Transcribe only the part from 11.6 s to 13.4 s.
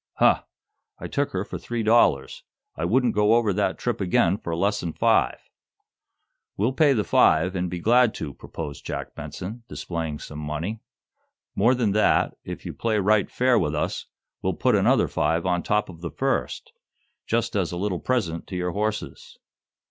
than that, if you play right